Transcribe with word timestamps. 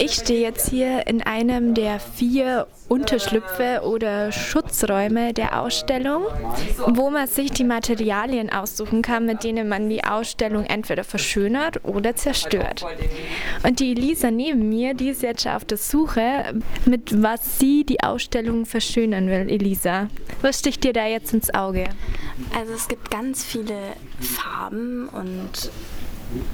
Ich 0.00 0.12
stehe 0.12 0.40
jetzt 0.40 0.70
hier 0.70 1.08
in 1.08 1.22
einem 1.22 1.74
der 1.74 1.98
vier 1.98 2.68
Unterschlüpfe 2.88 3.80
oder 3.82 4.30
Schutzräume 4.30 5.34
der 5.34 5.60
Ausstellung, 5.60 6.22
wo 6.86 7.10
man 7.10 7.26
sich 7.26 7.50
die 7.50 7.64
Materialien 7.64 8.48
aussuchen 8.48 9.02
kann, 9.02 9.26
mit 9.26 9.42
denen 9.42 9.68
man 9.68 9.90
die 9.90 10.04
Ausstellung 10.04 10.64
entweder 10.64 11.02
verschönert 11.02 11.84
oder 11.84 12.14
zerstört. 12.14 12.86
Und 13.64 13.80
die 13.80 13.90
Elisa 13.90 14.30
neben 14.30 14.68
mir, 14.68 14.94
die 14.94 15.08
ist 15.08 15.22
jetzt 15.22 15.42
schon 15.42 15.52
auf 15.52 15.64
der 15.64 15.78
Suche, 15.78 16.54
mit 16.86 17.20
was 17.20 17.58
sie 17.58 17.84
die 17.84 18.00
Ausstellung 18.00 18.66
verschönern 18.66 19.26
will. 19.26 19.50
Elisa, 19.50 20.08
was 20.42 20.60
sticht 20.60 20.84
dir 20.84 20.92
da 20.92 21.06
jetzt 21.06 21.34
ins 21.34 21.52
Auge? 21.52 21.84
Also 22.56 22.72
es 22.72 22.86
gibt 22.86 23.10
ganz 23.10 23.44
viele 23.44 23.76
Farben 24.20 25.08
und 25.08 25.70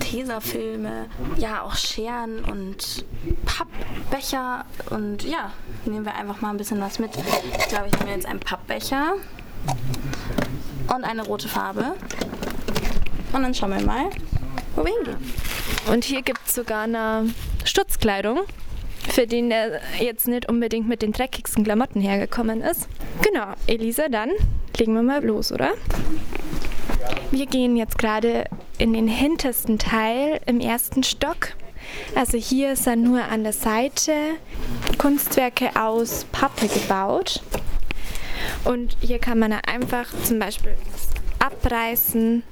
Tesafilme, 0.00 1.06
ja 1.36 1.62
auch 1.62 1.74
Scheren 1.74 2.44
und 2.44 3.04
Pappbecher 3.44 4.64
und 4.90 5.24
ja, 5.24 5.52
nehmen 5.84 6.04
wir 6.04 6.14
einfach 6.14 6.40
mal 6.40 6.50
ein 6.50 6.56
bisschen 6.56 6.80
was 6.80 6.98
mit. 6.98 7.10
Ich 7.58 7.68
glaube, 7.68 7.88
ich 7.88 7.98
nehme 7.98 8.12
jetzt 8.12 8.26
einen 8.26 8.40
Pappbecher 8.40 9.14
und 10.94 11.04
eine 11.04 11.24
rote 11.24 11.48
Farbe. 11.48 11.94
Und 13.32 13.42
dann 13.42 13.54
schauen 13.54 13.70
wir 13.70 13.84
mal, 13.84 14.10
wo 14.76 14.84
wir 14.84 14.92
hingehen. 14.92 15.32
Und 15.92 16.04
hier 16.04 16.22
gibt 16.22 16.40
es 16.46 16.54
sogar 16.54 16.84
eine 16.84 17.34
Stutzkleidung, 17.64 18.40
für 19.08 19.26
den 19.26 19.50
er 19.50 19.80
jetzt 19.98 20.28
nicht 20.28 20.48
unbedingt 20.48 20.88
mit 20.88 21.02
den 21.02 21.12
dreckigsten 21.12 21.64
Klamotten 21.64 22.00
hergekommen 22.00 22.60
ist. 22.60 22.88
Genau, 23.22 23.52
Elisa, 23.66 24.08
dann 24.08 24.30
legen 24.78 24.94
wir 24.94 25.02
mal 25.02 25.24
los, 25.24 25.52
oder? 25.52 25.72
Wir 27.30 27.46
gehen 27.46 27.76
jetzt 27.76 27.98
gerade 27.98 28.44
in 28.78 28.92
den 28.92 29.08
hintersten 29.08 29.78
Teil 29.78 30.40
im 30.46 30.60
ersten 30.60 31.02
Stock. 31.02 31.54
Also 32.14 32.36
hier 32.36 32.76
sind 32.76 33.02
nur 33.02 33.22
an 33.24 33.44
der 33.44 33.52
Seite 33.52 34.12
Kunstwerke 34.98 35.70
aus 35.80 36.26
Pappe 36.32 36.68
gebaut. 36.68 37.42
Und 38.64 38.96
hier 39.00 39.18
kann 39.18 39.38
man 39.38 39.52
einfach 39.52 40.06
zum 40.24 40.38
Beispiel 40.38 40.74
abreißen 41.38 42.42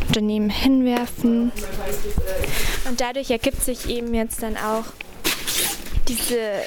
und 0.00 0.16
daneben 0.16 0.50
hinwerfen. 0.50 1.52
Und 2.88 3.00
dadurch 3.00 3.30
ergibt 3.30 3.62
sich 3.62 3.88
eben 3.88 4.14
jetzt 4.14 4.42
dann 4.42 4.56
auch 4.56 4.84
diese, 6.08 6.62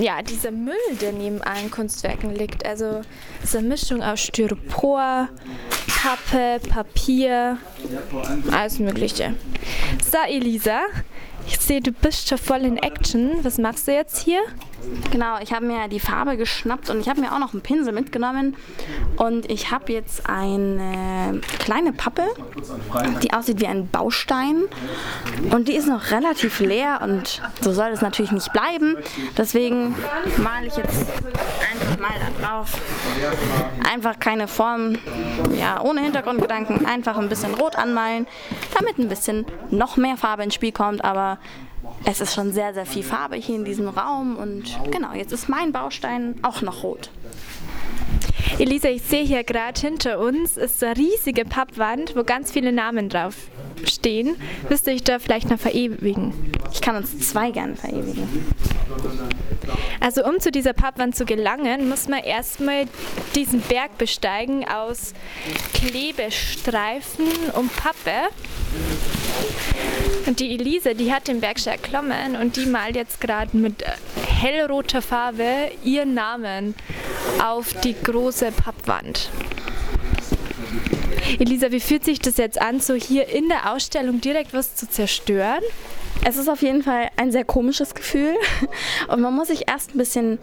ja, 0.00 0.22
dieser 0.22 0.50
Müll, 0.50 0.74
der 1.00 1.12
neben 1.12 1.42
allen 1.42 1.70
Kunstwerken 1.70 2.34
liegt. 2.34 2.64
Also 2.66 3.02
diese 3.42 3.62
Mischung 3.62 4.02
aus 4.02 4.20
Styropor, 4.20 5.28
Pappe, 5.86 6.60
Papier, 6.68 7.58
alles 8.52 8.78
Mögliche. 8.78 9.34
So, 10.10 10.18
Elisa, 10.28 10.80
ich 11.46 11.58
sehe, 11.58 11.80
du 11.80 11.92
bist 11.92 12.28
schon 12.28 12.38
voll 12.38 12.64
in 12.64 12.76
Action. 12.76 13.42
Was 13.42 13.58
machst 13.58 13.88
du 13.88 13.92
jetzt 13.92 14.18
hier? 14.18 14.40
Genau, 15.10 15.38
ich 15.42 15.52
habe 15.52 15.66
mir 15.66 15.88
die 15.88 16.00
Farbe 16.00 16.36
geschnappt 16.36 16.90
und 16.90 17.00
ich 17.00 17.08
habe 17.08 17.20
mir 17.20 17.32
auch 17.32 17.38
noch 17.38 17.52
einen 17.52 17.62
Pinsel 17.62 17.92
mitgenommen. 17.92 18.56
Und 19.16 19.50
ich 19.50 19.70
habe 19.70 19.92
jetzt 19.92 20.28
eine 20.28 21.40
kleine 21.58 21.92
Pappe, 21.92 22.22
die 23.22 23.32
aussieht 23.32 23.60
wie 23.60 23.66
ein 23.66 23.88
Baustein. 23.88 24.64
Und 25.50 25.68
die 25.68 25.74
ist 25.74 25.88
noch 25.88 26.10
relativ 26.10 26.60
leer 26.60 27.00
und 27.02 27.42
so 27.60 27.72
soll 27.72 27.88
es 27.88 28.00
natürlich 28.00 28.32
nicht 28.32 28.52
bleiben. 28.52 28.96
Deswegen 29.36 29.94
male 30.36 30.66
ich 30.66 30.76
jetzt 30.76 31.06
einfach 31.70 31.98
mal 31.98 32.14
da 32.18 32.46
drauf. 32.46 32.80
Einfach 33.90 34.18
keine 34.18 34.48
Form, 34.48 34.98
ja, 35.58 35.80
ohne 35.82 36.02
Hintergrundgedanken. 36.02 36.86
Einfach 36.86 37.16
ein 37.16 37.28
bisschen 37.28 37.54
rot 37.54 37.76
anmalen, 37.76 38.26
damit 38.78 38.98
ein 38.98 39.08
bisschen 39.08 39.46
noch 39.70 39.96
mehr 39.96 40.16
Farbe 40.16 40.44
ins 40.44 40.54
Spiel 40.54 40.72
kommt. 40.72 41.04
Aber 41.04 41.38
es 42.04 42.20
ist 42.20 42.34
schon 42.34 42.52
sehr, 42.52 42.74
sehr 42.74 42.86
viel 42.86 43.02
Farbe 43.02 43.36
hier 43.36 43.56
in 43.56 43.64
diesem 43.64 43.88
Raum 43.88 44.36
und 44.36 44.78
genau, 44.90 45.12
jetzt 45.12 45.32
ist 45.32 45.48
mein 45.48 45.72
Baustein 45.72 46.36
auch 46.42 46.62
noch 46.62 46.82
rot. 46.82 47.10
Elisa, 48.58 48.88
ich 48.88 49.02
sehe 49.02 49.24
hier 49.24 49.44
gerade 49.44 49.80
hinter 49.80 50.18
uns 50.18 50.56
ist 50.56 50.82
eine 50.82 50.96
riesige 50.96 51.44
Pappwand, 51.44 52.16
wo 52.16 52.24
ganz 52.24 52.50
viele 52.50 52.72
Namen 52.72 53.08
drauf 53.08 53.34
stehen. 53.84 54.36
Willst 54.68 54.86
du 54.86 54.90
dich 54.90 55.04
da 55.04 55.18
vielleicht 55.18 55.50
noch 55.50 55.58
verewigen? 55.58 56.32
Ich 56.72 56.80
kann 56.80 56.96
uns 56.96 57.18
zwei 57.30 57.50
gerne 57.50 57.76
verewigen. 57.76 58.28
Also 60.00 60.24
um 60.24 60.40
zu 60.40 60.50
dieser 60.50 60.72
Pappwand 60.72 61.14
zu 61.14 61.24
gelangen, 61.24 61.88
muss 61.88 62.08
man 62.08 62.20
erstmal 62.20 62.86
diesen 63.34 63.60
Berg 63.60 63.98
besteigen 63.98 64.66
aus 64.66 65.12
Klebestreifen 65.74 67.26
und 67.54 67.74
Pappe. 67.76 68.28
Und 70.26 70.40
die 70.40 70.54
Elise, 70.54 70.94
die 70.94 71.12
hat 71.12 71.26
den 71.28 71.40
Berg 71.40 71.58
schon 71.58 71.72
erklommen 71.72 72.36
und 72.36 72.56
die 72.56 72.66
malt 72.66 72.96
jetzt 72.96 73.20
gerade 73.20 73.56
mit 73.56 73.82
hellroter 74.26 75.00
Farbe 75.00 75.70
ihren 75.82 76.14
Namen 76.14 76.74
auf 77.42 77.72
die 77.80 77.94
große 77.94 78.52
Pappwand. 78.52 79.30
Elisa, 81.38 81.70
wie 81.70 81.80
fühlt 81.80 82.04
sich 82.04 82.18
das 82.20 82.36
jetzt 82.36 82.60
an, 82.60 82.80
so 82.80 82.94
hier 82.94 83.28
in 83.28 83.48
der 83.48 83.72
Ausstellung 83.72 84.20
direkt 84.20 84.52
was 84.54 84.76
zu 84.76 84.88
zerstören? 84.88 85.62
Es 86.24 86.36
ist 86.36 86.48
auf 86.48 86.62
jeden 86.62 86.82
Fall 86.82 87.08
ein 87.16 87.32
sehr 87.32 87.44
komisches 87.44 87.94
Gefühl 87.94 88.34
und 89.08 89.20
man 89.20 89.34
muss 89.34 89.48
sich 89.48 89.68
erst 89.68 89.94
ein 89.94 89.98
bisschen 89.98 90.38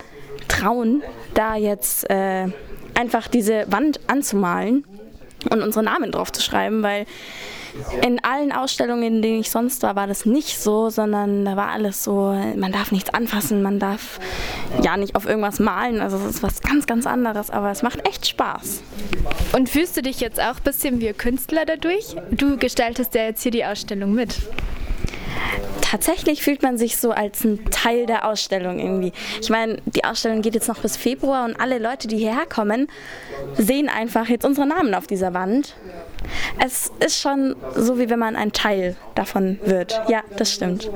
trauen, 0.48 1.04
da 1.34 1.56
jetzt 1.56 2.10
äh, 2.10 2.48
einfach 2.94 3.28
diese 3.28 3.66
Wand 3.68 4.00
anzumalen 4.08 4.86
und 5.50 5.62
unsere 5.62 5.84
Namen 5.84 6.12
drauf 6.12 6.32
zu 6.32 6.42
schreiben, 6.42 6.82
weil 6.82 7.06
in 8.02 8.24
allen 8.24 8.52
Ausstellungen, 8.52 9.04
in 9.04 9.22
denen 9.22 9.40
ich 9.42 9.52
sonst 9.52 9.84
war, 9.84 9.96
war 9.96 10.08
das 10.08 10.26
nicht 10.26 10.60
so, 10.60 10.90
sondern 10.90 11.46
da 11.46 11.56
war 11.56 11.70
alles 11.70 12.04
so, 12.04 12.34
man 12.56 12.72
darf 12.72 12.92
nichts 12.92 13.14
anfassen, 13.14 13.62
man 13.62 13.80
darf 13.80 14.20
ja 14.82 14.98
nicht 14.98 15.16
auf 15.16 15.26
irgendwas 15.26 15.60
malen. 15.60 16.02
Also 16.02 16.18
es 16.18 16.36
ist 16.36 16.44
was 16.44 16.62
ganz, 16.62 16.86
ganz 16.86 17.06
anderes, 17.06 17.50
aber 17.50 17.72
es 17.72 17.82
macht 17.82 18.08
echt 18.08 18.28
Spaß. 18.28 18.82
Und 19.54 19.70
fühlst 19.70 19.98
du 19.98 20.02
dich 20.02 20.20
jetzt 20.20 20.40
auch 20.40 20.58
ein 20.58 20.64
bisschen 20.64 21.00
wie 21.00 21.10
ein 21.10 21.18
Künstler 21.18 21.66
dadurch? 21.66 22.16
Du 22.32 22.58
gestaltest 22.58 23.16
ja 23.16 23.24
jetzt 23.24 23.44
hier 23.44 23.52
die 23.52 23.66
Ausstellung 23.66 24.14
mit 24.14 24.36
tatsächlich 25.96 26.44
fühlt 26.44 26.62
man 26.62 26.78
sich 26.78 26.98
so 26.98 27.12
als 27.12 27.46
ein 27.46 27.64
Teil 27.72 28.06
der 28.06 28.28
Ausstellung 28.28 28.80
irgendwie. 28.80 29.14
Ich 29.42 29.50
meine, 29.50 29.78
die 29.86 30.04
Ausstellung 30.04 30.42
geht 30.42 30.54
jetzt 30.54 30.68
noch 30.68 30.80
bis 30.80 30.98
Februar 30.98 31.46
und 31.46 31.58
alle 31.58 31.80
Leute, 31.80 32.10
die 32.10 32.18
hierher 32.18 32.46
kommen, 32.46 32.88
sehen 33.54 33.88
einfach 33.88 34.28
jetzt 34.28 34.46
unsere 34.46 34.68
Namen 34.68 34.94
auf 34.94 35.08
dieser 35.08 35.34
Wand. 35.34 35.74
Es 36.62 36.92
ist 37.00 37.22
schon 37.22 37.56
so, 37.76 37.98
wie 37.98 38.10
wenn 38.10 38.20
man 38.20 38.36
ein 38.36 38.52
Teil 38.52 38.98
davon 39.16 39.58
wird. 39.64 40.02
Ja, 40.10 40.22
das 40.36 40.52
stimmt. 40.52 40.90